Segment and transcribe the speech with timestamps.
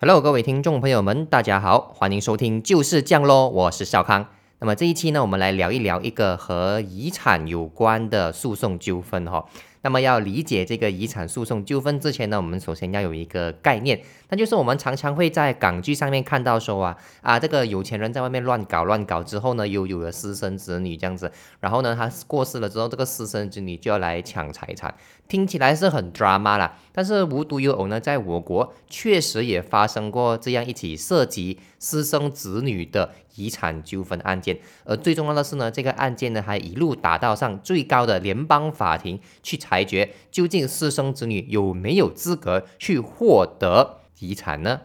[0.00, 4.28] Hello，各位听众朋友们，大家好，欢迎收听就是这样咯，我是少康。
[4.60, 9.44] 那么这一期呢，我们来聊一聊一个和遗产有关的诉讼纠纷哈。
[9.80, 21.30] 那么要理解这个遗产诉讼纠纷之前呢，我们首先要有一个概念，那就是我们常常会在港剧上面看到说啊啊，这个有钱人在外面乱搞乱搞之后呢，又有了私生子女这样子，
[21.60, 24.92] 然后呢他过世了之后，这个私生子女就要来抢财产，
[25.28, 26.78] 听起来是很 drama 啦。
[26.90, 39.58] 但是无独有偶呢，在我国确实也发生过这样一起涉及私生子女的遗产纠纷案件，而最重要的是呢，这个案件呢还一路打到上最高的联邦法庭去。
[39.58, 44.80] 裁决究竟私生子女有没有资格去获得遗产呢？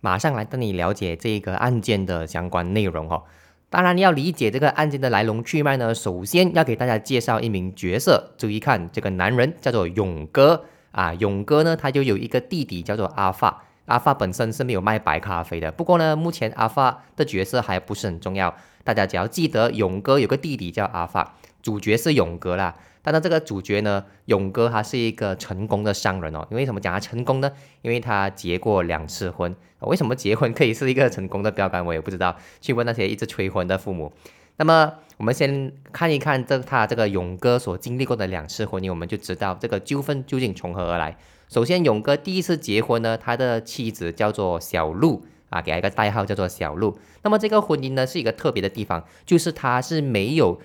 [0.00, 3.22] 马上来跟你了解这个案件的相关内容哦。
[3.74, 8.32] 当然，你要理解这个案件的来龙去脉呢，首先要给大家介绍一名角色。
[8.38, 11.12] 注意看，这个男人叫做勇哥啊。
[11.14, 13.64] 勇哥呢，他就有一个弟弟叫做阿发。
[13.86, 18.54] 阿发本身是没有卖白咖啡的，不过呢，目前阿发的角色还不是很重要。
[18.84, 22.76] 大家只要记得，勇哥有个弟弟叫阿发，主角是勇哥啦。
[23.04, 26.48] 但是这个主角呢，勇哥他是一个成功的商人哦。
[26.50, 27.52] 因为什么讲他成功呢？
[27.82, 29.54] 因为他结过两次婚。
[29.80, 31.84] 为什么结婚可以是一个成功的标杆？
[31.84, 32.34] 我也不知道。
[32.62, 34.10] 去问那些一直催婚的父母。
[34.56, 41.18] 那么我们先看一看这他这个勇哥所经历过的两次婚姻，我们就知道这个纠纷究竟从何而来。
[41.50, 46.96] 首先，勇哥第一次结婚呢，他的妻子叫做小鹿啊，给他一个代号叫做小鹿。
[47.22, 50.58] 那么这个婚姻呢，是一个特别的地方，就是他是没有。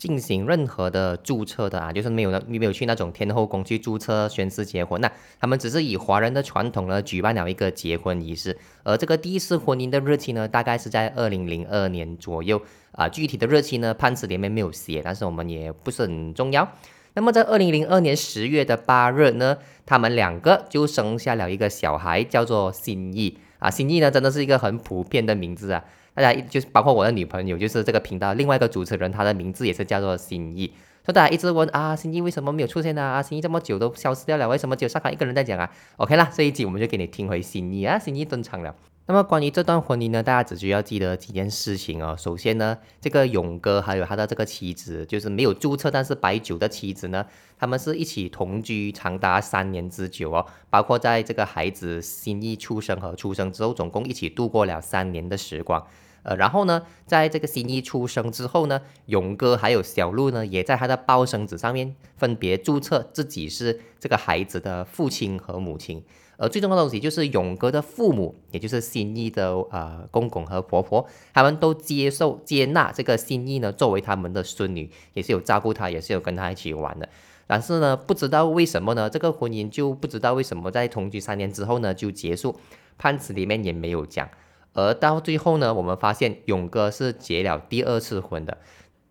[0.00, 16.66] 进行任何的注册的啊，就是没有你没有去那种天后宫去注册宣誓结婚，那他们只是以华人的传统呢举办了一个结婚仪式，而这个第一次婚姻的日期呢，大概是在二零零二年左右啊，具体的日期呢，判词里面没有写，但是我们也不是很重要。
[17.12, 25.84] 那么在二零零二年十月的八日呢，他们两个就生下了一个小孩，叫做心意啊，心意呢真的是一个很普遍的名字啊。
[26.14, 30.72] 大家就是包括我的女朋友，就是这个频道另外一个主持人，她的名字也是叫做心意。
[31.02, 33.02] 所以大家一直问啊，心意为什么没有出现呢？
[33.02, 38.74] 啊，心意这么久都消失掉了，为什么只有上海一个人在讲啊？OK 啦，这一集我们就给你听回心意啊，心意登场了。
[39.10, 42.14] 那么关于这段婚姻呢，大家只需要记得几件事情哦。
[42.16, 47.26] 首先呢，这个勇哥还有他的这个妻子，就是没有注册但是白酒的妻子呢，
[47.58, 50.46] 他们是一起同居长达三年之久哦。
[50.70, 55.84] 包括在这个孩子心意出生和出生之后，总共一起度过了三年的时光。
[56.22, 66.04] 呃，然后呢，在这个心意出生之后呢，勇哥还有小鹿呢，也在他的报生子上面分别注册自己是这个孩子的父亲和母亲。
[66.40, 77.06] 而最重要的东西就是勇哥的父母，也就是心意的呃公公和婆婆，他们都接受接纳这个心意呢，作为他们的孙女，也是有照顾她，也是有跟她一起玩的。
[77.46, 82.56] 但是呢，不知道为什么呢，这个婚姻就不知道为什么在同居三年之后呢就结束，
[82.96, 84.26] 判词里面也没有讲。
[84.72, 88.56] 而到最后呢，我们发现勇哥是结了第二次婚的。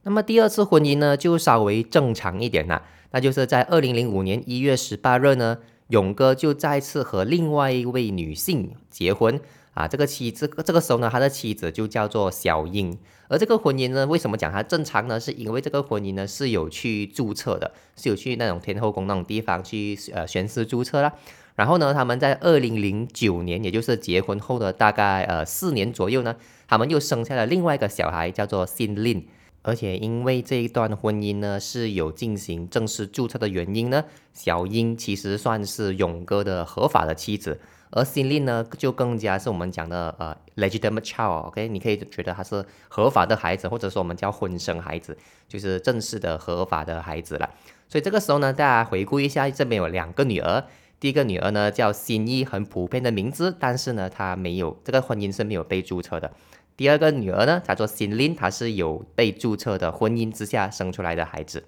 [0.02, 5.60] 那么第二次婚姻呢，就稍微正常一点啦，那就是在二零零五年一月十八日呢。
[5.90, 9.40] 勇哥就再次和另外一位女性结婚
[9.74, 12.98] 啊，这个妻子这个时候呢，他的妻子就叫做小英。
[13.28, 15.20] 而这个婚姻呢，为什么讲它正常呢？
[15.20, 21.14] 是因为这个婚姻呢是有去注册的，是有去那种天后宫那种地方去呃宣誓注册啦。
[21.56, 26.36] 然后呢，他们在二零零九年，也就是结婚后的大概呃四年左右呢，
[26.68, 29.24] 他们又生下了另外一个小孩，叫做 Cinlin。
[29.70, 34.04] 而且因为这一段婚姻呢是有进行正式注册的原因呢，
[34.34, 37.60] 小英其实算是勇哥的合法的妻子，
[37.92, 45.16] 而心令呢就更加是我们讲的呃 legitimate child，OK，你可以觉得他是合法的孩子，或者说我们叫婚生孩子，
[45.48, 47.48] 就是正式的合法的孩子了。
[47.88, 50.64] 所以这个时候呢，大家回顾一下，这边有两个女儿，
[51.00, 56.32] 第一个女儿呢叫心意，很普遍的名字，但是呢她没有这个婚姻是没有被注册的。
[56.80, 61.62] 第二个女儿呢，叫做心灵，她是有被注册的婚姻之下生出来的孩子。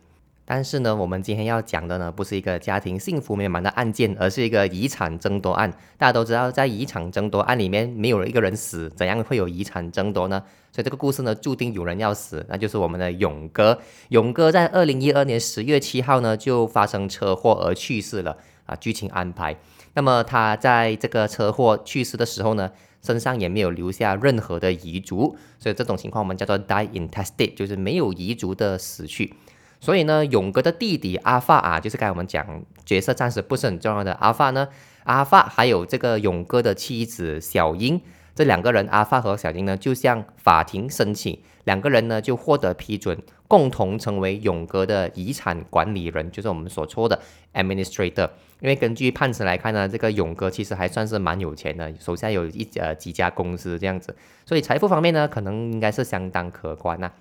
[0.45, 5.69] 但是呢，我们今天要讲的呢，不是一个家庭幸福美满的案件，而是一个遗产争夺案。
[5.97, 10.41] 大家都知道，在遗产争夺案里面，没有一个人死，怎样会有遗产争夺呢？
[10.72, 13.78] 所以这个故事呢，注定有人要死，那就是我们的勇哥。
[14.07, 18.73] 勇哥在二零一二年十月七号呢，就发生车祸而去世了啊。
[18.78, 19.57] 剧情安排，
[19.93, 22.72] 那么他在这个车祸去世的时候呢？
[23.02, 29.34] 身上也没有留下任何的遗嘱，所以这种情况我们叫做 die intestate，就是没有遗嘱的死去。
[29.80, 34.68] 所以呢，勇哥的弟弟阿发啊，就是刚才我们讲角色暂时不是很重要的阿发呢，
[35.06, 38.00] 阿发还有这个勇哥的妻子小英，
[38.41, 43.16] 这两个人阿发和小金呢，就向法庭申请，两个人呢就获得批准，
[43.47, 47.20] 共同成为永哥的遗产管理人，就是我们所说的
[47.53, 48.28] administrator。
[48.59, 57.11] 因为根据判词来看呢，这个永哥其实还算是蛮有钱的，手下有一呃几家公司这样子，所以财富方面呢，可能应该是相当可观呐。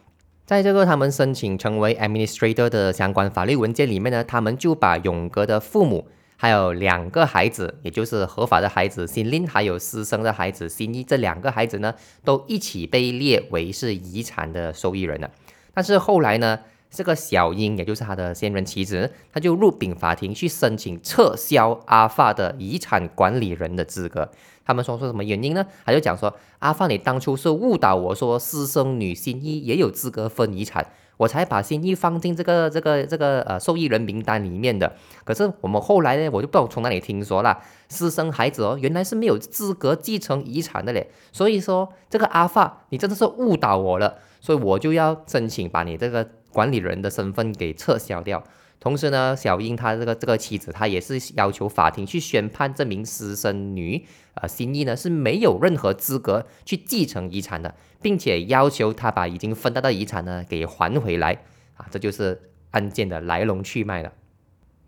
[0.46, 6.06] 在这个他们申请成为 administrator 的相关法律文件里面呢，他们就把永哥的父母
[6.40, 11.94] 还有两个孩子，也就是合法的孩子新林，还有私生的孩子新一这两个孩子呢，
[12.24, 15.30] 都一起被列为是遗产的受益人了。
[15.74, 16.58] 但是后来呢？
[16.92, 24.28] 这个小英，也就是他的现任妻子，他就入禀法庭去申请撤销阿发的遗产管理人的资格。
[24.64, 25.64] 他们说说什么原因呢？
[25.84, 30.84] 他就讲说，阿发你当初是误导我说私生女新一也有资格分遗产，
[31.20, 34.90] 我才把心意放进这个这个这个呃受益人名单里面的。
[35.22, 37.58] 可是我们后来呢，我就不知道从哪里听说了，
[37.90, 41.10] 私生孩子哦，原来是没有资格继承遗产的嘞。
[41.30, 46.26] 所以说这个阿发，你真的是误导我了，所以我就要申请把你这个。
[46.52, 48.42] 管理人的身份给撤销掉，
[48.80, 61.42] 同时呢，小英她这个这个妻子，她也是要求法庭去宣判这名私生女啊，新意呢是没有任何资格去继承遗产的，并且要求她把已经分到的遗产呢给还回来
[61.76, 62.40] 啊，这就是
[62.70, 64.12] 案件的来龙去脉了。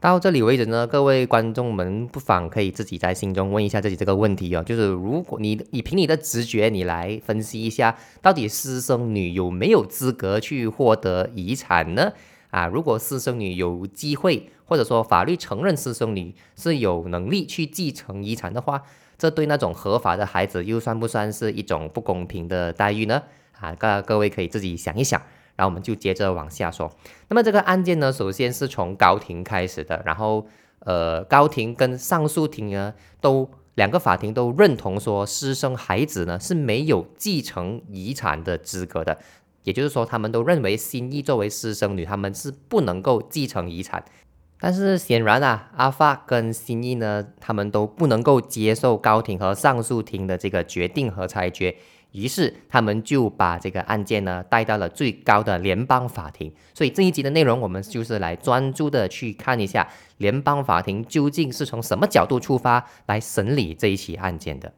[0.01, 12.13] 到这里为止呢，各位观众们不妨可以自己在心中问一下自己这个问题哦，就是如果你你凭你的直觉，你来分析一下，到底私生女有没有资格去获得遗产呢？
[12.53, 18.83] 啊，如果私生女有机会，或者说法律承认私生女是有能力去继承遗产的话，
[19.17, 23.23] 这对那种合法的孩子又算不算是一种不公平的待遇呢？
[23.59, 25.21] 啊，各各位可以自己想一想。
[25.57, 26.91] 然后我们就接着往下说。
[27.29, 30.47] 那么这个案件呢，首先是从高庭开始的，然后
[30.81, 39.19] 呃，高庭跟上诉庭呢，都两个法庭都认同说，师生孩子呢是没有继承遗产的资格的，
[39.65, 44.05] 也就是说，他们都认为新一作为私生女，他们是不能够继承遗产。
[44.59, 51.75] 但是显然啊，阿发跟新一呢，他们都不能够接受高庭和上诉庭的这个决定和裁决。
[52.13, 56.53] 于是他们就把这个案件呢带到了最高的联邦法庭。
[56.75, 59.89] 所以这一集的内容，我们就是来专注的去看一下
[60.19, 64.73] 联邦法庭究竟是从什么角度出发来审理这一起案件的。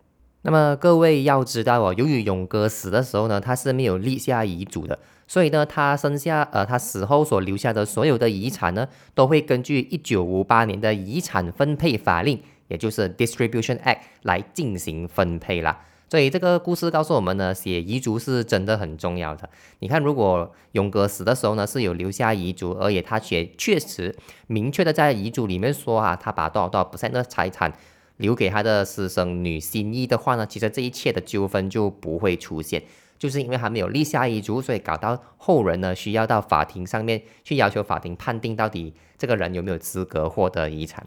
[0.47, 12.39] 那么各位要知道哦，由于勇哥死的时候呢，他是没有立下遗嘱的，所以呢，他生下呃他死后所留下的所有的遗产呢，都会根据一九五八年的遗产分配法令，
[12.69, 15.81] 也就是 Distribution Act 来进行分配啦。
[16.11, 19.49] 所以这个故事告诉我们呢，写遗嘱是真的很重要的。
[19.79, 24.15] 你看，如果勇哥死的时候呢是有留下遗嘱，而且他也确实
[24.47, 27.73] 明确的在遗嘱里面说啊，他把多少多少 percent 的财产
[28.17, 32.83] 留给他的私生女心意的话呢，其实这一切的纠纷就不会出现。
[33.17, 41.07] 就是因为还没有立下遗嘱，所以搞到后人呢需要到法庭上面去要求法庭判定到底这个人有没有资格获得遗产。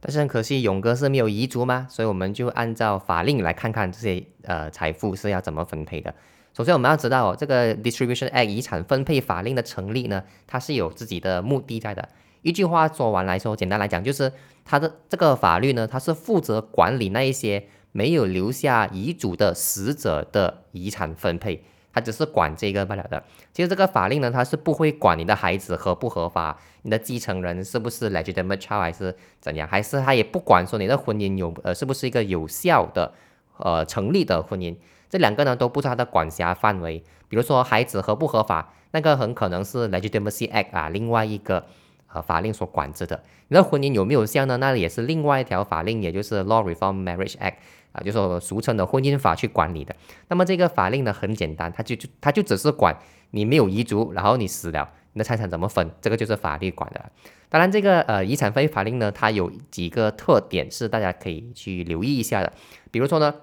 [0.00, 6.12] 但是很可惜，勇哥是没有遗嘱嘛，所以我们就按照法令来看看这些呃财富是要怎么分配的。
[6.54, 12.08] 首先我们要知道哦，这个 Distribution Act 遗产分配法令的成立呢，它是有自己的目的在的。
[12.42, 14.32] 一句话说完来说，简单来讲就是
[14.64, 21.64] 他的这个法律呢，它是负责管理那一些没有留下遗嘱的死者的遗产分配。
[21.94, 23.22] 他只是管这个罢了的。
[23.52, 33.12] 其实这个法令呢，他是不会管你的孩子合不合法，你的继承人是不是 legitimate child 还是怎样，还是他也不管说你的婚姻有呃是不是一个有效的
[33.58, 34.74] 呃成立的婚姻，
[35.10, 37.04] 这两个呢都不是他的管辖范围。
[37.28, 41.66] 比如说孩子合不合法，那个很可能是 legitimacy act 啊，另外一个
[42.12, 43.22] 呃法令所管制的。
[43.48, 44.56] 你的婚姻有没有效呢？
[44.58, 47.54] 那也是另外一条法令，也就是 law reform marriage act。
[47.92, 49.94] 啊，就说俗称的婚姻法去管理的。
[50.28, 52.96] 那么这个法令呢，很简单，它就就它就只是管
[53.32, 57.12] 你没有遗嘱，然后你死了，你的财产怎么分，这个就是法律管的。
[57.50, 62.50] 当然，这个呃遗产分配法令呢，它有几个特点是大家可以去留意一下的。
[62.90, 63.34] 比如说呢，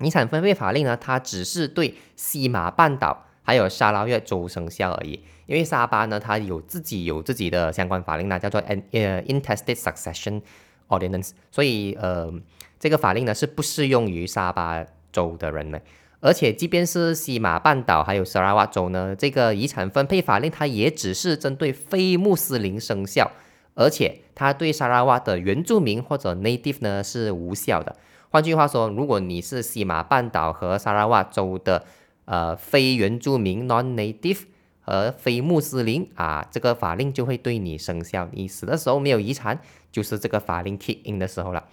[0.00, 5.24] 遗产分配法令呢，它只是对西马半岛还有沙拉越州生效而已。
[5.46, 10.42] 因为沙巴呢，它有自己有自己的相关法令呢，叫做 An 呃 Intestate Succession
[10.88, 12.32] Ordinance，所以呃。
[12.78, 15.80] 这个法令呢是不适用于沙巴州的人的，
[16.20, 23.32] 而且即便是西马半岛还有沙拉瓦州呢，这个遗产分配法令它也只是针对非穆斯林生效，
[23.74, 27.96] 而且它对沙拉瓦的原住民或者 native 呢是无效的。
[28.28, 31.82] 换句话说，如果你是西马半岛和沙拉瓦州的
[32.26, 34.42] 呃非原住民 non-native
[34.86, 38.28] 和非穆斯林啊，这个法令就会对你生效。
[38.30, 39.58] 你死的时候没有遗产，
[39.90, 41.64] 就是这个法令 kick in 的时候了。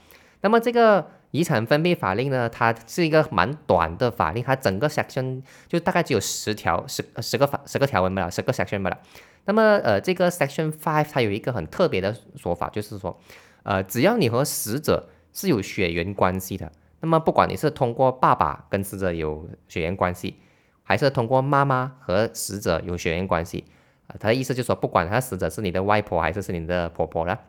[0.41, 8.97] 那么这个遗产分配法令呢，它是一个蛮短的法令，它整个 section 就大概只有十条，十十个法十个条文没了，十个 section 没了。
[9.45, 13.15] 那么呃，这个 section five 它有一个很特别的说法，就是说，
[13.61, 20.35] 呃，只要你和死者是有血缘关系的，那么不管你是通过爸爸跟死者有血缘关系，
[20.83, 23.63] 还是通过妈妈和死者有血缘关系，
[24.07, 27.39] 啊，他的意思就是说，不管他死者是你的外婆还是是你的婆婆了。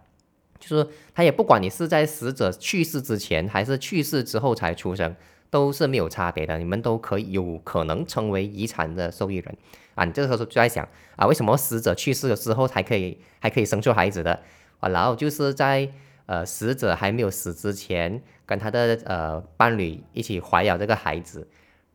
[0.60, 5.14] 就是他也不管你是在死者去世之前还是去世之后才出生，
[5.50, 6.56] 都是没有差别的。
[6.56, 9.56] 你们都可以有可能成为遗产的受益人
[9.94, 10.04] 啊！
[10.04, 14.40] 你这个时候就在想啊，为什么死者去世了之后才可以还可以生出孩子的
[14.80, 14.88] 啊？
[14.88, 15.86] 然后就是在
[16.26, 21.46] 呃死者还没有死之前，跟他的呃伴侣一起怀有这个孩子。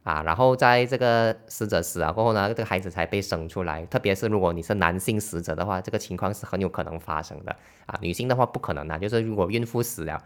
[0.10, 3.86] 啊，然后在这个死者死了过后呢，这个孩子才被生出来。
[3.86, 7.96] 特别是如果你是男性死者的话，这个情况是很有可能发生的啊。
[8.02, 10.20] 女性的话不可能的，就是如果孕妇死了，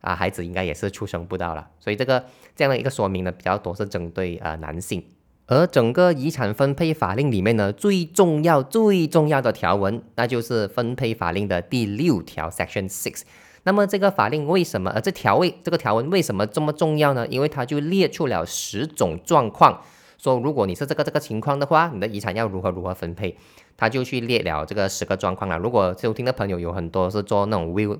[0.00, 1.68] 啊，孩子应该也是出生不到了。
[1.78, 2.24] 所以这个
[2.54, 5.04] 这样的一个说明呢，比较多是针对呃男性。
[5.48, 13.22] 而整个遗产分配法令里面呢，最重要最重要的条文，那就是分配法令的第六条 Section Six。
[13.66, 17.26] 那么这个法令为什么呃这条位这个条文为什么这么重要呢？
[17.26, 19.82] 因为它就列出了十种状况，
[20.16, 23.36] 说如果你是这个这个情况的话，你的遗产要如何如何分配，
[23.76, 25.58] 他就去列了这个十个状况了。
[25.58, 27.98] 如果收听的朋友有很多是做那种 will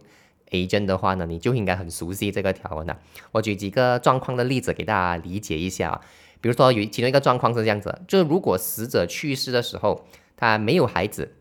[0.52, 2.96] agent 的话呢，你就应该很熟悉这个条文了。
[3.32, 6.00] 我举几个状况的例子给大家理解一下啊，
[6.40, 10.04] 比如说有其中一个状况是这样子，就是如果死者去世的时候
[10.36, 11.32] 他没有孩子。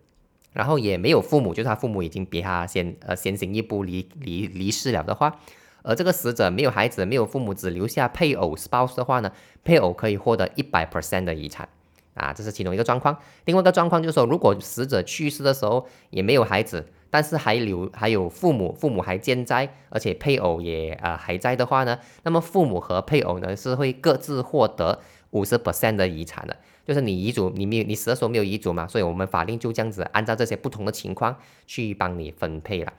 [0.55, 5.37] 然后也没有父母，就是他父母已经比他先呃先行一步离离离世了的话，
[5.83, 9.29] 而这个死者没有孩子，没有父母，只留下配偶 spouse 的话呢，
[9.65, 11.67] 配偶可以获得一百 percent 的遗产
[12.13, 13.17] 啊，这是其中一个状况。
[13.43, 26.55] 另外一个状况就是说，如果死者去世的时候也没有孩子，但是还留还有父母，父母还健在，而且配偶也呃还在的话呢，那么父母和配偶呢是会各自获得五十 percent 的遗产的。
[26.85, 32.93] 就是你遗嘱，你没有，你死的时候没有遗嘱嘛，所以我们法令就这样子按照这些不同的情况去帮你分配了。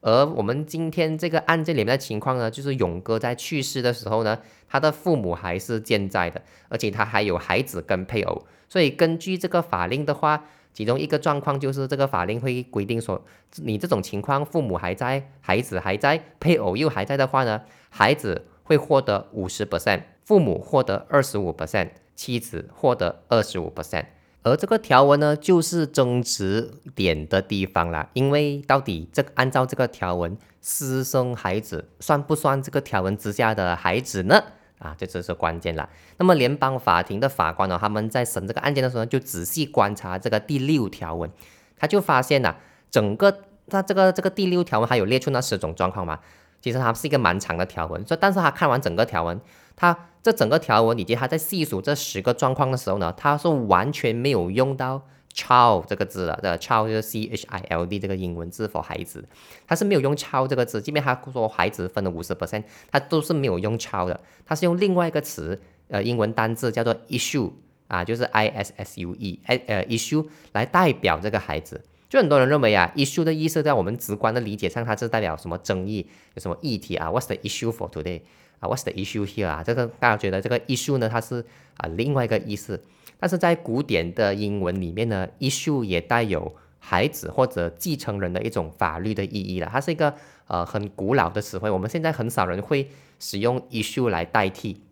[0.00, 13.24] 而我们今天这个案件里面的情况呢，就是勇哥在去世的时候呢，他的父母还是健在的，而且他还有孩子跟配偶，所以根据这个法令的话，其中一个状况就是这个法令会规定说，
[13.62, 21.90] 你这种情况父母还在，孩子还在，配偶又还在的话呢，孩子会获得五十 percent，父母获得二十五 percent。
[22.14, 24.06] 妻子获得二十五 percent，
[24.42, 28.08] 而这个条文呢，就是争执点的地方啦。
[28.12, 34.42] 因为到底这按照这个条文，私生孩子算不算这个条文之下的孩子呢？
[34.78, 35.88] 啊，这就是关键了。
[36.18, 41.30] 那么联邦法庭的法官呢，他们在审这个案件的时候，就仔细观察这个第六条文，
[41.76, 42.56] 他就发现呐，
[42.90, 46.18] 整个他这个这个第六条文还有列出那十种状况嘛。
[46.62, 49.38] 其实它是一个蛮长的条文，所以但是他看完整个条文，
[49.76, 55.02] 他这整个条文以及他在细数这十个状况的时候呢，他是完全没有用到
[55.34, 59.24] child 这个字的，的 child 就是 c h i l d 这个英文字 for 孩子，
[59.66, 67.50] 他是没有用 child 这个字，即便他说孩子分了五十 percent，他都是没有用 child 的，他是用另外一个词，呃，英文单字叫做 issue
[67.88, 71.82] 啊，就是 i s s u e，哎呃 issue 来代表这个孩子。
[72.12, 78.20] 就很多人认为啊，issue 的意思在我们直观的理解上，它是代表什么争议，有什么议题啊？What's the issue for today？
[78.60, 79.46] 啊，What's the issue here？
[79.46, 81.42] 啊，这个大家觉得这个 issue 呢，它是
[81.78, 82.78] 啊另外一个意思。
[83.18, 89.70] 但是在古典的英文里面呢，issue 也带有孩子或者继承人的一种法律的意义了。
[89.72, 90.14] 它是一个
[90.48, 94.82] 呃很古老的词汇，我们现在很少人会使用 issue 来代替。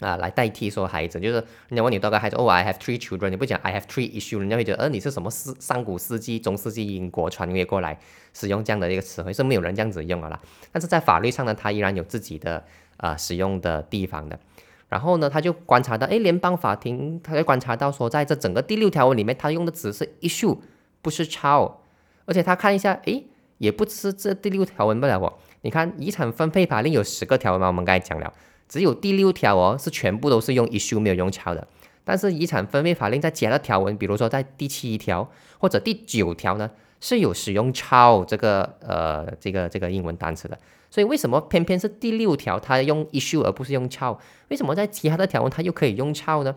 [0.00, 1.34] 啊，来代替说孩子，就是
[1.68, 7.98] 人家问你多个孩子，哦，I have three children，你不讲 I have three issue，人家会觉得，呃，你是什么世上古世纪、中世纪英国穿越过来
[8.32, 10.40] 使用这样的一个词汇，是没有人这样子用的啦。
[10.72, 12.64] 但是在法律上呢，它依然有自己的
[12.96, 14.40] 啊使用的地方的。
[14.88, 20.58] 然后呢，他就观察到，哎，联邦法庭他就观察到说，在这整个第六条文里面，他用的词是 issue，
[21.00, 21.74] 不是 child，
[22.24, 23.22] 而且他看一下，哎，
[23.58, 25.38] 也不是这第六条文不了哦。
[25.60, 28.32] 你看遗产分配法令有十个条文嘛，我们刚才讲了。
[28.70, 31.66] 只有第六条哦，是全部都是用 issue 没有用 child 的。
[32.04, 40.56] 但是遗产分配法令在其他的条文，比如说在第七条或者第九条呢，是有使用 child 这个呃这个这个英文单词的。
[40.88, 44.18] 所以为什么偏偏是第六条它用 issue 而不是用 child？
[44.48, 46.54] 为什么在其他的条文它又可以用 child 呢？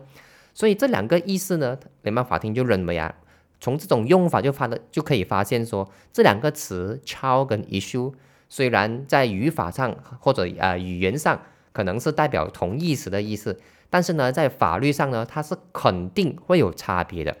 [0.54, 3.12] 所以这两个意思呢，联邦法庭就认为啊，
[3.60, 8.12] 从这种用法就发的就可以发现说，这两个词 child 跟 issue
[8.48, 11.40] 虽然在语法上或者啊语言上。
[11.74, 17.36] 可能是代表同意思的意思，但是呢，在法律上呢，它是肯定会有差别的。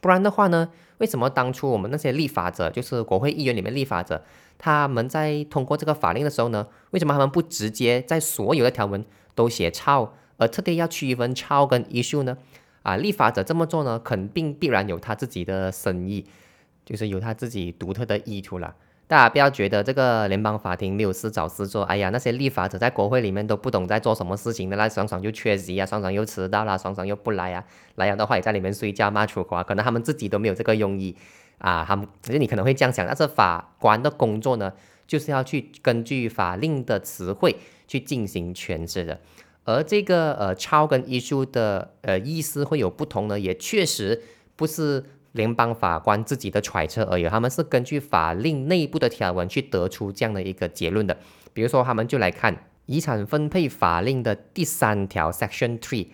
[0.00, 4.24] 不然的话呢，为什么当初我们那些立法者，就是国会议员里面立法者，
[4.56, 12.38] 他们在通过这个法令的时候呢，为什么他们不直接在所有的条文都写超，而特地要区分超跟 issue 呢？
[12.82, 16.24] 啊，立法者这么做呢，肯定必然有他自己的深意，
[16.86, 18.74] 就是有他自己独特的意图了。
[19.08, 31.16] 大家不要觉得这个联邦法庭没有事找事做，哎呀，那些立法者在国会里面都不懂在做什么事情的，那双爽就缺席啊，双爽又迟到啦，双爽又不来啊，来了的话也在里面睡觉骂粗话，可能他们自己都没有这个用意
[31.56, 34.74] 啊，他们，其实你可能会这样想，但是法官的工作呢，
[35.06, 39.20] 就是要去根据法令的词汇去进行诠释的，
[39.64, 44.22] 而这个呃超跟艺术的呃意思会有不同呢，也确实
[44.54, 45.06] 不是。
[45.38, 51.16] 联邦法官自己的揣测而已，他们是根据法令内部的条文去得出这样的一个结论的。
[51.52, 56.08] 比如说，他们就来看遗产分配法令的第三条 Section Three，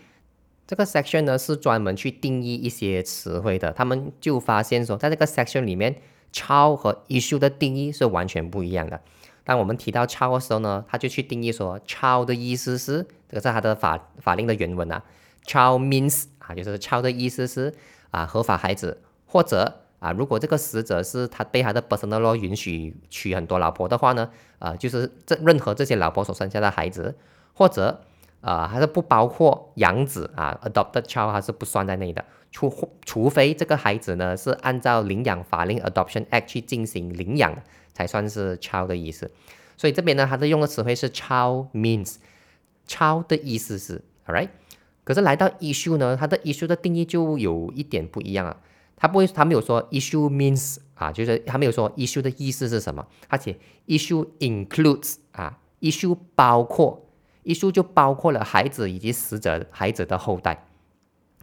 [0.66, 3.72] 这个 Section 呢是专门去定义一些词汇的。
[3.72, 5.96] 他们就发现说，在这个 Section 里面，
[6.30, 9.00] 超和 issue 的定义是完全不一样的。
[9.44, 15.02] 当我们提到超的时候呢，他就去定义说，超的意思是这个是他的法法令的原文啊，
[15.46, 17.74] 超 means 啊，就是超的意思是
[18.10, 19.00] 啊合法孩子。
[19.34, 27.16] 或者啊，如果这个死者是他被他的 personal law 允许娶很多老婆的话呢，啊，就是这任何这些老婆所生下的孩子，
[27.52, 28.00] 或者
[28.40, 32.72] 啊，还是不包括养子啊，adopted child 还是不算在内的，除
[33.04, 37.52] 除非这个孩子呢是按照领养法令 Adoption Act 去进行领养，
[37.92, 39.28] 才算是 child 的意思。
[39.76, 44.50] 所以这边呢，它的用的词汇是 child means，child 的意思是 all right
[45.02, 48.56] 可是来到 issue 呢，它的 issue 的定义就有一点不一样啊。
[48.96, 57.04] 他不会，他没有说 issue means 啊，就是他没有说 issue 的意思是什么，而且 issue includes 啊，issue 包括
[57.44, 60.66] issue 就包括了孩子以及死者孩子的后代，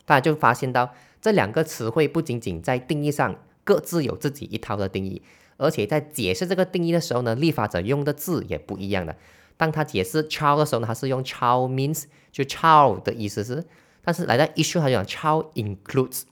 [0.06, 0.92] 大家就发现到
[1.22, 5.22] 这两个词汇不仅仅在定义上各自有自己一套的定义，
[5.58, 9.16] 而且在解释这个定义的时候呢，立法者用的字也不一样的。
[9.58, 13.64] 当他解释 child 的时候呢，他是用 child means 就 child 的意思是，
[14.02, 16.24] 但是来到 issue 他就讲 child includes。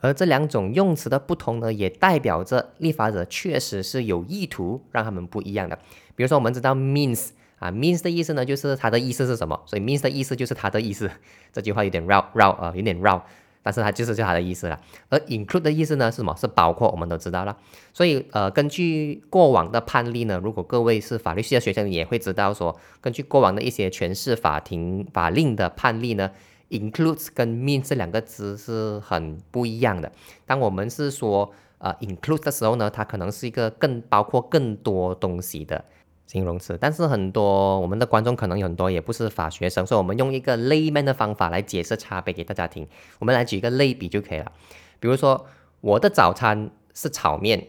[0.00, 5.78] 而这两种用词的不同呢，也代表着立法者确实是有意图让他们不一样的。
[6.16, 7.28] 比如说，我们知道 means
[7.58, 9.60] 啊，means 的意思呢，就是它的意思是什么？
[9.66, 11.10] 所以 means 的意思就是它的意思。
[11.52, 13.22] 这句话有点绕绕啊，有点绕，
[13.62, 14.80] 但是它就是就它的意思了。
[15.10, 16.34] 而 include 的意思呢是什么？
[16.34, 17.56] 是包括，我们都知道了。
[17.92, 26.30] 所以呃，根据过往的判例呢，如果各位是法律系的学生，也会知道说，根据过往的一些诠释法庭法令的判例呢。
[26.70, 30.10] Includes 跟 mean 这两个字是很不一样的。
[30.46, 35.84] 当我们是说呃 include 的时候呢，它可能是一个更包括更多东西的
[36.26, 36.78] 形容词。
[36.80, 42.86] 但是很多我们的观众可能有很多也不是法学生，所以我们用一个 layman 的方法来解释差别给大家听。
[43.18, 44.52] 我们来举一个类比就可以了。
[45.00, 45.46] 比如说
[45.80, 47.66] 我的早餐是炒面，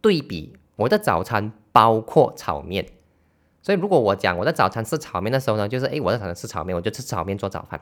[0.00, 2.86] 对比我的早餐包括炒面。
[3.62, 7.80] 所以如果我讲我的早餐是炒面的时候呢，就是诶，我的早餐是炒面，我就吃炒面做早饭。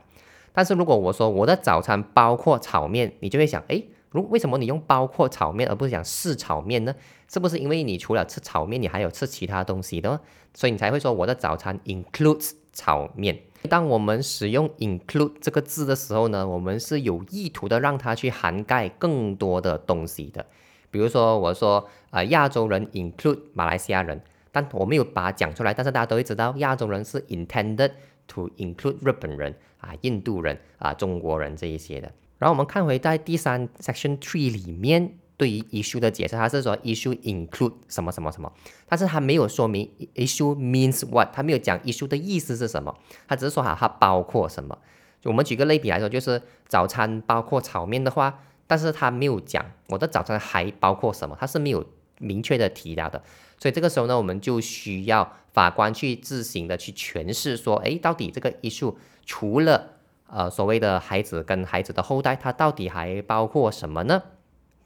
[0.53, 6.95] 但是如果我说我的早餐包括炒面，你就会想，哎，如为什么你用包括炒面而不是讲是炒面呢？
[7.29, 10.21] 是不是因为你除了吃炒面，你还有吃其他东西的，
[10.53, 13.39] 所以你才会说我的早餐 includes 炒面。
[13.69, 20.45] 当我们使用 include 这个字的时候呢，我们是有意图的让它去涵盖更多的东西的。
[20.91, 27.93] 比如说我说啊亚洲人 include 马来西亚人，但我没有把它讲出来，但是大家都会知道亚洲人是 intended
[28.31, 29.55] to include 日本人。
[29.81, 32.13] 啊，印度人啊，中国人这一些的。
[32.37, 38.53] 然后我们看回在第三 section three 里面对于 issue 的解释，它是说 issue include 什么什么什么，
[38.87, 42.95] 但是它没有说明 issue means what，它没有讲 issue 的意思是什么，
[43.27, 44.77] 它只是说哈它包括什么。
[45.25, 51.83] 我们举个类比来说，就是早餐包括炒面的话，但是它没有讲我的早餐还包括什么，它是没有
[52.19, 53.23] 明确的提到的。
[53.57, 58.99] 所以这个时候呢，我们就需要法官去自行的去诠释说，哎，到底这个遗嘱。
[59.27, 59.91] 除了
[60.27, 64.23] 呃所谓的孩子跟孩子的后代，它到底还包括什么呢？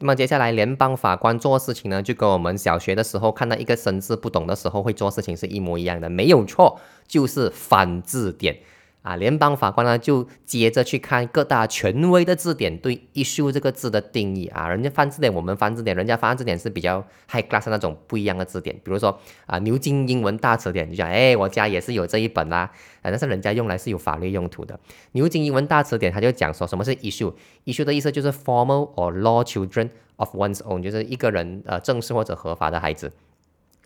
[0.00, 8.58] 那么接下来联邦法官做事情呢，就跟我们小学的时候看到一个生字不懂的时候会做事情是一模一样的，没有错，就是翻字典。
[9.04, 22.60] 啊，联邦法官呢就接着去看各大权威的字典对 issue 这个字的定义啊，人家翻字典，我们翻字典，人家翻字典是比较 high class 那种不一样的字典，比如说啊牛津英文大词典，就讲哎我家也是有这一本啦，
[23.02, 24.80] 啊但是人家用来是有法律用途的。
[25.12, 33.12] 牛津英文大词典他就讲说什么是 issue，issue 的意思就是 formal or law children of one's own，就是一个人呃正式或者合法的孩子。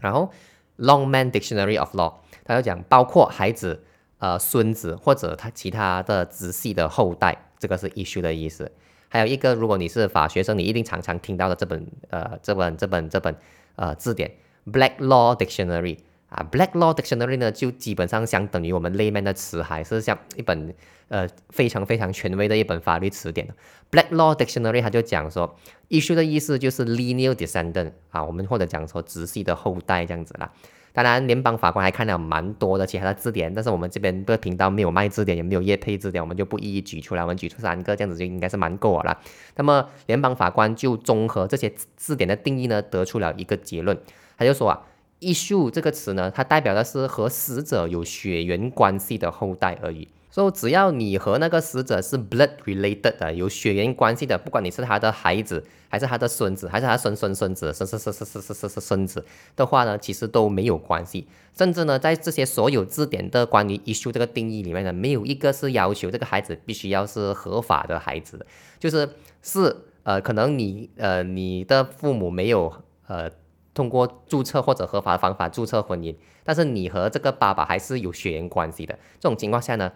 [0.01, 0.31] 然后
[0.79, 3.83] Longman Dictionary of Law，他就讲包括孩子。
[4.19, 8.71] 呃，孙子或者他其他的直系的后代，这个是 issue 的意思。
[9.09, 13.37] 还有一个，如果你是法学生，你一定常常听到的这本呃这本这本这本
[13.77, 14.33] 呃字典
[14.67, 20.75] Black Law Dictionary 啊，Black Law Dictionary 呢就基本上相等于我们 layman 的词海，是像一本
[21.09, 23.49] 呃非常非常权威的一本法律词典。
[23.91, 25.57] Black Law Dictionary 它就讲说
[25.89, 30.53] ，issue 的意思就是 lineal descendant 啊，我们或者讲说直系的后代这样子啦。
[30.93, 37.23] 当然，联邦法官还看了蛮多的其他的字典，但是我们这边的频道没有卖字典，也没有业配字典，我们就不一一举出来。
[37.23, 39.19] 我们举出三个，这样子就应该是蛮够了。
[39.57, 43.97] 那么，联邦法官就综合这些字典的定义呢，得出了一个结论，
[44.37, 44.83] 他就说啊
[45.21, 50.09] ，issue 这个词呢，它代表的是和死者有血缘关系的后代而已。
[50.31, 59.25] 说只要你和那个死者是 blood related 的，有血缘关系的，不管你是他的孩子，还是他的孙子，还是他孙孙孙子，是是是是是是是孙子。
[59.57, 68.47] 的话呢，其实都没有关系，甚至呢，在这些所有字典的关于 issue 这个定义里面呢，没有一个是要求这个孩子必须要是合法的孩子。
[68.79, 69.09] 就是
[69.43, 72.71] 是呃可能你呃你的父母没有
[73.07, 73.31] 呃
[73.73, 76.15] 通过注册或者合法的方法注册婚姻，
[76.45, 79.91] 但是你和这个爸爸还是有血缘关系的，这种情况下呢。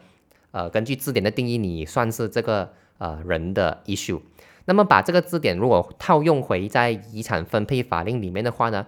[0.52, 4.20] 呃，根据字典的定义，你算是这个呃人的 issue。
[4.66, 8.86] 那么把这个字典如果套用回在遗产分配法令里面的话呢，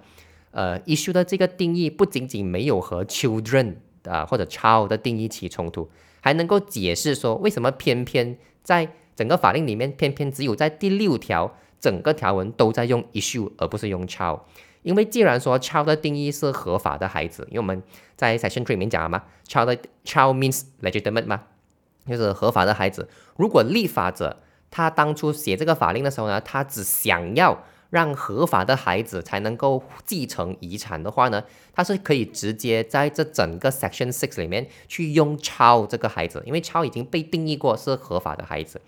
[0.53, 3.75] 呃，issue 的这个定义不仅仅没有和 children
[4.05, 14.43] 啊或者 child 的定义起冲突，还能够解释说为什么偏偏在整个法令里面，偏偏只有在第六条整个条文都在用 issue 而不是用 child。
[14.83, 17.83] 因为既然说 child 的定义是合法的孩子，因为我们
[18.15, 21.43] 在 section three 里面讲了嘛，child child means legitimate 嘛。
[22.07, 38.81] 就是合法的孩子，如果立法者他当初写这个法令的时候呢，他只想要让合法的孩子才能够继承遗产的话呢，他是可以直接在这整个 section six 里面去用超这个孩子，因为超已经被定义过是合法的孩子。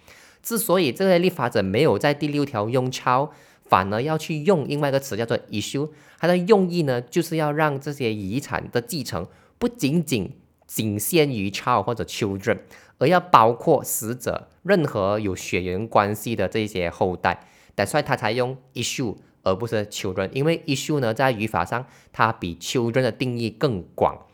[0.43, 3.31] 之所以这些立法者没有在第六条用超，
[3.65, 9.27] 反而要去用另外一个词叫做 issue，它的用意呢，就是要让这些遗产的继承
[9.59, 10.33] 不仅仅
[10.67, 12.59] 仅限于 child 或者 children。
[12.99, 17.47] 而要包括死者任何有血缘关系的这些后代，
[17.85, 24.27] 所以他才用 issue 而不是 children，因为 issue 呢在语法上它比 children 的定义更广，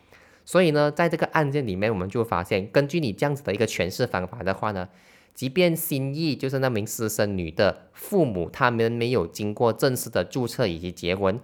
[0.44, 4.88] 所以呢在这个案件里面我们就发现，根据你这样子的一个诠释方法的话呢，
[5.34, 11.40] 即便心意就是那名私生女的父母，他们没有经过正式的注册以及结婚，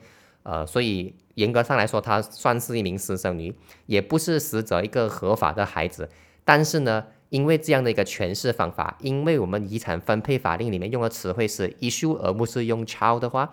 [0.51, 6.09] 呃，所以严格上来说，她算是一名私生女，也不是死者一个合法的孩子。
[6.43, 13.53] 但是呢，因为这样的一个诠释方法，因为我们遗产分配法令里面用的词汇是 issue 而不是用 child 的话，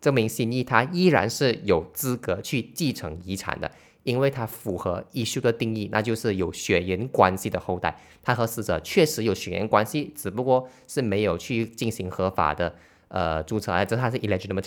[0.00, 3.70] 证明心意他依然是有资格去继承遗产的，
[4.02, 12.74] 因为他符合 issue 的定义，那就是有血缘关系的后代，他和死者确实有血缘关系，只不过是没有去进行合法的
[13.08, 14.62] 呃注册，而这他是 illegitimate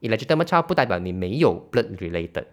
[0.00, 2.44] child，illegitimate child 不代表你没有 blood related。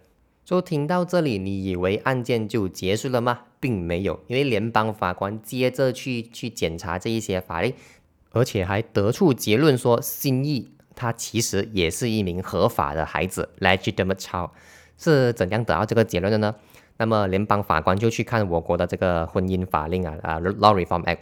[0.44, 3.40] 就听到这里，你以为案件就结束了吗？
[3.60, 7.74] 并没有，因为联邦法官接着去去检查这一些法令，
[8.30, 14.50] 而且还得出结论说，新意他其实也是一名合法的孩子，legitimate child，
[14.96, 16.54] 是怎样得到这个结论的呢？
[16.96, 21.18] 那么联邦法官就去看我国的这个婚姻法令啊啊，Law Reform Act，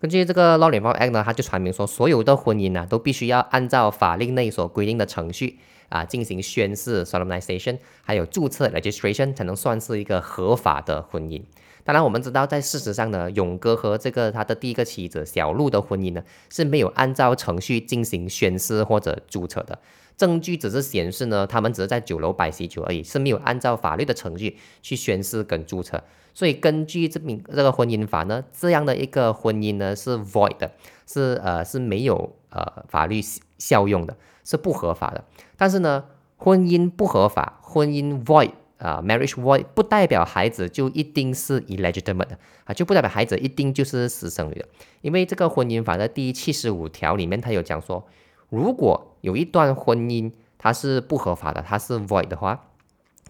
[0.00, 5.58] 根据这个 Law Reform Act 呢，他就阐明说，所有的婚姻呢都必须要按照法令内所规定的程序。
[5.88, 11.40] 啊，进行宣誓 （solemnization） 还有注册 （registration） 才能算是一个合法的婚姻。
[11.82, 19.78] 当然，我们知道，在事实上呢，勇哥和这个他的第一个妻子小鹿的婚姻呢是没有按照程序进行宣誓或者注册的。
[20.18, 26.04] 证据只是显示呢，他们只是在酒楼摆喜酒而已，是没有按照法律的程序去宣誓跟注册。
[26.38, 30.70] 所以，根据这名这个婚姻法呢，这样的一个婚姻呢是 void 的，
[31.06, 33.20] 是呃是没有呃法律
[33.58, 34.16] 效用的。
[34.44, 35.22] 是不合法的，
[35.58, 36.06] 但是呢，
[36.38, 44.66] 婚姻不合法，婚姻 void 啊，marriage void 不代表孩子就一定是 illegitimate 的啊，就不代表孩子一定就是私生女的，
[45.02, 48.06] 因为这个婚姻法的第七十五条里面，它有讲说，
[48.48, 52.70] 如果有一段婚姻它是不合法的，它是 void 的话，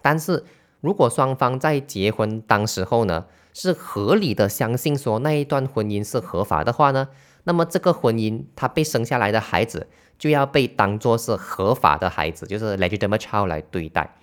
[0.01, 0.45] 但是
[0.81, 7.07] 如果双方在结婚当时候呢，是合理的相信说那一段婚姻是合法的话呢，
[7.43, 9.87] 那么这个婚姻他被生下来的孩子。
[10.19, 14.13] 就要被当作是合法的孩子，就是 legitimate child 来对待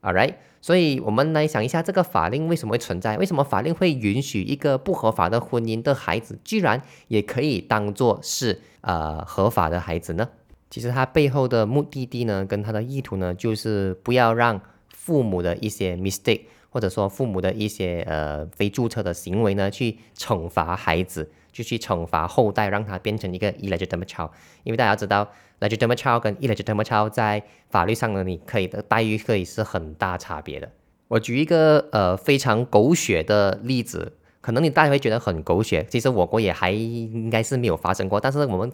[0.00, 3.18] ，All right，所以我们来想一下，这个法令为什么会存在？
[3.18, 10.28] 为什么法令会允许一个不合法的婚姻的孩子，居然也可以当做是呃合法的孩子呢？
[10.70, 14.60] 其实它背后的目的地呢，跟它的意图呢，就是不要让
[15.02, 24.30] 父母的一些 mistake 或者说父母的一些呃非注册的行为呢，去惩罚孩子，就去惩罚后代，让他变成一个 illegitimate child。
[24.62, 25.26] 因为大家知道
[25.60, 30.70] ，legitimate child 跟 illegitimate child 在法律上呢，你可以的待遇可以是很大差别的。
[31.08, 38.70] 我举一个呃非常狗血的例子，可能你大家会觉得很狗血，其实我国也还应该是没有发生过，但是我们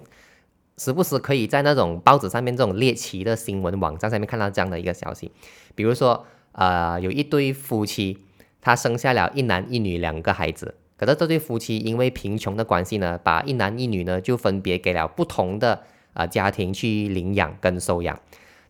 [0.78, 5.32] 时不时可以在那种报纸上面这种猎奇的新闻网站上面看到这样的一个消息，
[5.74, 8.18] 比如说呃有一对夫妻，
[8.60, 18.18] 他生下了一男一女两个孩子，可是这对夫妻因为贫穷的关系呢，把一男一女呢就分别给了不同的啊家庭去领养跟收养。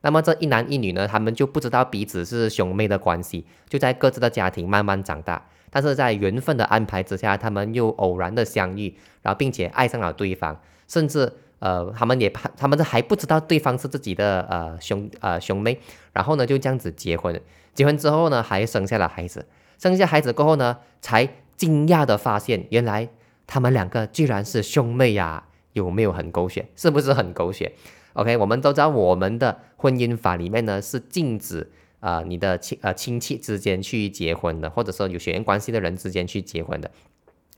[0.02, 5.48] 那么这一男一女呢，他们就不知道彼此是兄妹的关系，就在各自的家庭慢慢长大。
[5.68, 15.78] 但是在缘分的安排之下，他们又偶然的相遇，然后并且爱上了对方，甚至呃，他们也他们还不知道对方是自己的呃兄呃兄妹，
[16.12, 17.40] 然后呢就这样子结婚。
[17.74, 19.46] 结婚之后呢，还生下了孩子。
[19.78, 23.08] 生下孩子过后呢，才惊讶的发现，原来
[23.46, 25.48] 他们两个居然是兄妹呀！
[25.72, 26.66] 有没有很狗血？
[26.74, 27.74] 是不是很狗血
[28.14, 36.90] ？OK，我们都知道我们的婚姻法里面呢是禁止啊你的亲呃亲戚之间去结婚的，或者说有血缘关系的人之间去结婚的。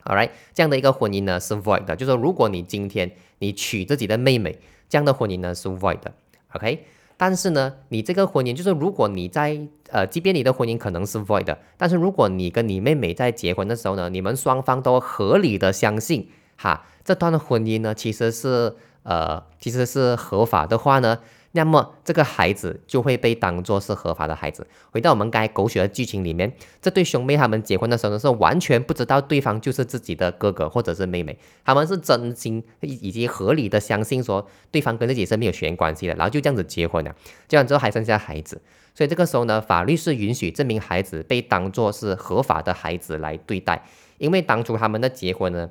[0.08, 6.12] Alright，这样的一个婚姻呢是 void 的，就是说如果你今天你娶自己的妹妹，这样的婚姻呢是 void 的。
[6.54, 6.84] OK，
[7.16, 18.74] 但是呢你这个婚姻就是如果你在呃即便你的婚姻可能是 void 的，但是如果你跟你妹妹在结婚的时候呢，你们双方都合理的相信哈这段的婚姻呢其实是。
[19.04, 21.20] 呃，其实是合法的话呢，
[21.52, 24.66] 那么这个孩子就会被当做是合法的孩子。
[24.92, 37.14] 回到我们刚才狗血的剧情里面，这对兄妹他们结婚的时候呢，是完全不知道对方就是自己的哥哥或者是妹妹，他们是真心以及合理的相信说对方跟自己是没有血缘关系的，然后就这样子结婚了，
[37.48, 38.60] 结完之后还生下孩子，
[38.94, 43.82] 所以这个时候呢，法律是允许这名孩子被当做是合法的孩子来对待，
[44.18, 45.70] 因为当初他们的结婚呢，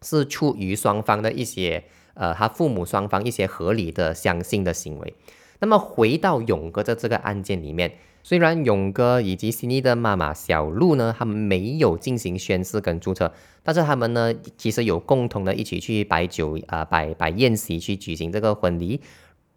[0.00, 1.84] 是出于双方的一些。
[2.18, 5.14] 呃，他父母双方一些合理的相信的行为。
[5.60, 19.00] 那么回到勇哥的这个案件里面，虽然勇哥以及心怡的妈妈小露呢，他们没有进行宣誓跟注册，但是他们呢，其实有共同的一起去摆酒啊，摆摆宴席去举行这个婚礼，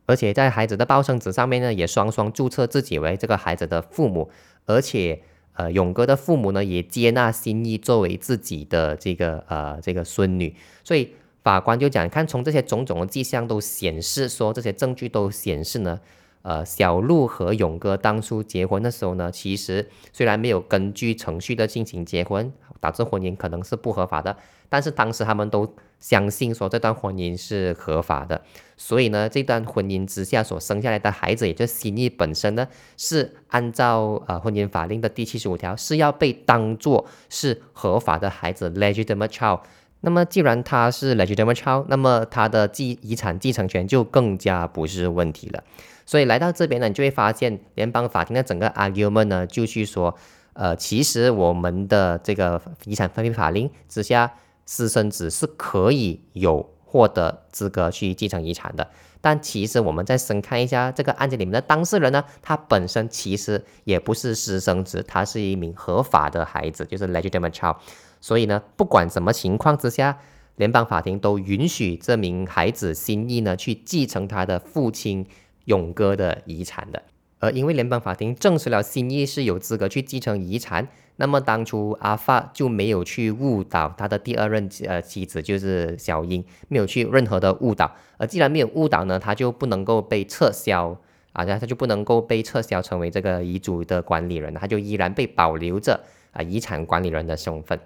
[0.08, 4.32] 而且在孩子的报生纸上面呢，也双双注册自己为这个孩子的父母，
[4.66, 5.22] 而且
[5.54, 11.14] 呃，勇哥的父母呢，也接纳心意作为自己的这个呃这个孙女，所以。
[11.44, 16.00] 法官就讲，看从这些种种的迹象都显示，说这些证据都显示呢，
[16.44, 24.38] 呃，小鹿和勇哥当初结婚的时候呢，其实虽然没有根据程序的进行结婚，导致婚姻可能是不合法的，
[24.70, 28.42] 但是当时他们都相信说这段婚姻是合法的，
[28.78, 39.62] 所以呢，这段婚姻之下所生下来的孩子，也就是心意本身呢，是按照呃婚姻法令的第七十五条，是要被当做是合法的孩子 （legitimate child）。
[40.02, 45.64] 那么，既然他是 legitimate child，那么他的继遗产继承权就更加不是问题了。
[46.06, 50.16] 所以来到这边呢，你就会发现联邦法庭的整个 argument 呢，就去说，
[50.54, 54.34] 呃，其实我们的这个遗产分配法令之下，
[54.66, 58.90] 私生子是可以有获得资格去继承遗产的。
[59.22, 67.76] 但其实我们再深看一下这个案件里面的当事人呢，他本身其实也不是私生子，他是一名合法的孩子，就是 legitimate child。
[68.22, 70.20] 所以呢，不管什么情况之下，
[70.56, 75.26] 联邦法庭都允许这名孩子心意呢去继承他的父亲
[75.66, 77.02] 勇哥的遗产的。
[77.40, 87.92] 而因为联邦法庭证实了心意是有资格去继承遗产，那么当初阿发就没有去误导他的第二任呃妻子，就是小英，没有去任何的误导。
[88.18, 90.96] 而既然没有误导呢，他就不能够被撤销
[91.34, 96.00] 啊，他就不能够被撤销成为这个遗嘱的管理人，他就依然被保留着
[96.34, 97.80] 啊遗产管理人的身份。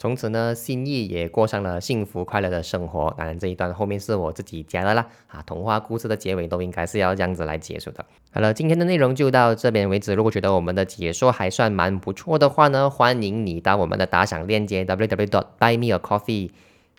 [0.00, 3.14] 从此呢，心意也过上了幸福快乐的生活。
[3.18, 5.06] 当然，这一段后面是我自己加的啦。
[5.26, 8.02] 啊，童话故事的结尾都应该是要这样子来结束的。
[8.32, 10.14] 好了，今天的内容就到这边为止。
[10.14, 16.48] 如果觉得我们的解说还算蛮不错的话呢，欢迎你到我们的打赏链接 www.buymeacoffee。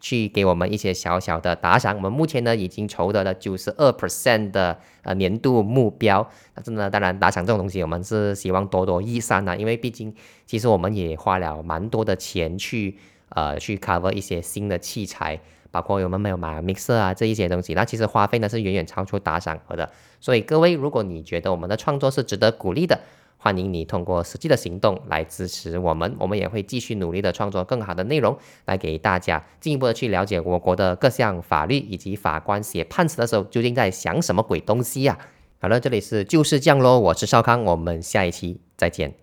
[0.01, 6.27] 去给我们一些小小的打赏，我们目前呢已经筹得了九十二 percent 的呃年度目标。
[6.53, 10.13] 但是呢，当然打赏这种东西，我们是希望多多益善的，因为毕竟
[10.45, 12.97] 其实我们也花了蛮多的钱去
[13.29, 19.89] 呃去 cover 一些新的器材，包括我们没有买 mixer 啊这一些东西，那其实花费呢是远远超出打赏额的。
[20.19, 22.99] 所以各位，如果你觉得我们的创作是值得鼓励的，
[23.43, 35.17] 欢迎你通过实际的行动来支持我们，我们也会继续努力的创作更好的内容，来给大家进一步的去了解我国的各项法律以及法官写判词的时候究竟在想什么鬼东西呀？
[35.59, 39.20] 好了，这里是就是这样喽，我是少康，我们下一期再见。